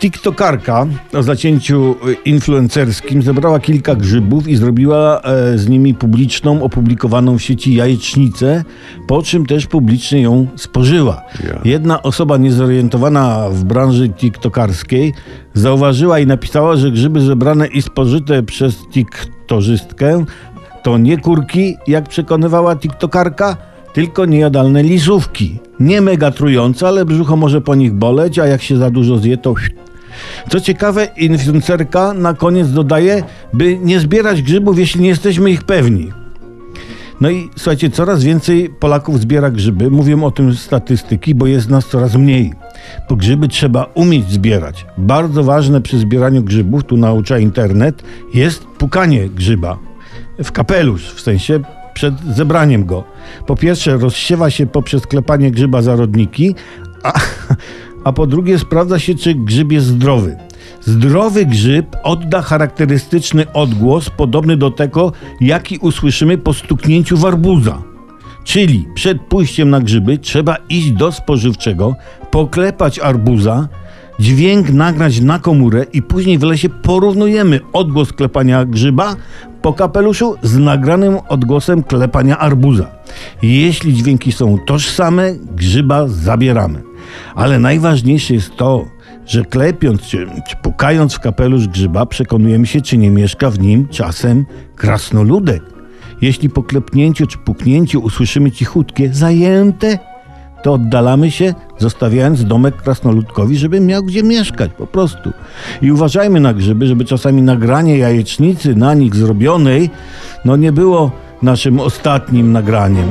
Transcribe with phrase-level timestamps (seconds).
[0.00, 7.38] TikTokarka o zacięciu y, influencerskim zebrała kilka grzybów i zrobiła e, z nimi publiczną, opublikowaną
[7.38, 8.64] w sieci jajecznicę,
[9.06, 11.22] po czym też publicznie ją spożyła.
[11.64, 15.12] Jedna osoba niezorientowana w branży tiktokarskiej
[15.54, 20.24] zauważyła i napisała, że grzyby zebrane i spożyte przez tiktorzystkę
[20.82, 23.56] to nie kurki, jak przekonywała tiktokarka,
[23.92, 25.58] tylko niejadalne lisówki.
[25.80, 29.36] Nie mega trujące, ale brzucho może po nich boleć, a jak się za dużo zje,
[29.36, 29.54] to...
[30.50, 36.12] Co ciekawe, influencerka na koniec dodaje, by nie zbierać grzybów, jeśli nie jesteśmy ich pewni.
[37.20, 39.90] No i słuchajcie, coraz więcej Polaków zbiera grzyby.
[39.90, 42.52] Mówią o tym statystyki, bo jest nas coraz mniej.
[43.08, 44.86] Bo grzyby trzeba umieć zbierać.
[44.98, 48.02] Bardzo ważne przy zbieraniu grzybów, tu naucza internet,
[48.34, 49.78] jest pukanie grzyba
[50.44, 51.60] w kapelusz, w sensie
[51.94, 53.04] przed zebraniem go.
[53.46, 56.54] Po pierwsze, rozsiewa się poprzez klepanie grzyba zarodniki,
[57.02, 57.12] a,
[58.04, 60.36] a po drugie, sprawdza się, czy grzyb jest zdrowy.
[60.80, 67.82] Zdrowy grzyb odda charakterystyczny odgłos, podobny do tego, jaki usłyszymy po stuknięciu w arbuza.
[68.44, 71.94] Czyli przed pójściem na grzyby trzeba iść do spożywczego,
[72.30, 73.68] poklepać arbuza,
[74.20, 79.16] dźwięk nagrać na komórę i później w lesie porównujemy odgłos klepania grzyba
[79.62, 82.86] po kapeluszu z nagranym odgłosem klepania arbuza.
[83.42, 86.89] Jeśli dźwięki są tożsame, grzyba zabieramy.
[87.34, 88.84] Ale najważniejsze jest to,
[89.26, 93.88] że klepiąc czy, czy pukając w kapelusz grzyba, przekonujemy się, czy nie mieszka w nim
[93.88, 95.62] czasem krasnoludek.
[96.20, 99.98] Jeśli po klepnięciu czy puknięciu usłyszymy cichutkie zajęte,
[100.62, 105.32] to oddalamy się, zostawiając domek krasnoludkowi, żeby miał gdzie mieszkać, po prostu.
[105.82, 109.90] I uważajmy na grzyby, żeby czasami nagranie jajecznicy na nich zrobionej,
[110.44, 111.10] no nie było
[111.42, 113.06] naszym ostatnim nagraniem.